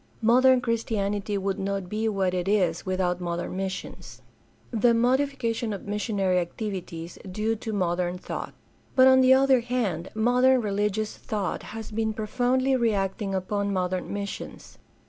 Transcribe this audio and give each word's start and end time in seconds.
Modern 0.23 0.61
Christianity 0.61 1.37
would 1.37 1.59
not 1.59 1.87
be 1.87 2.09
what 2.09 2.33
it 2.33 2.47
is 2.47 2.87
without 2.87 3.21
modern 3.21 3.55
missions. 3.55 4.23
The 4.71 4.95
modification 4.95 5.73
of 5.73 5.85
missionary 5.87 6.39
activities 6.39 7.19
due 7.31 7.55
to 7.57 7.71
modem 7.71 8.17
thought.— 8.17 8.55
But 8.95 9.07
on 9.07 9.21
the 9.21 9.35
other 9.35 9.59
hand 9.59 10.09
modern 10.15 10.59
religious 10.59 11.15
thought 11.15 11.61
has 11.77 11.91
been 11.91 12.13
profoundly 12.13 12.75
reacting 12.75 13.35
upon 13.35 13.71
modem 13.71 14.11
missions. 14.11 14.79